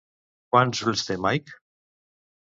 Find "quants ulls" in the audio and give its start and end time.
0.53-1.03